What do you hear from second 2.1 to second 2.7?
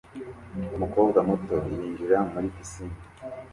muri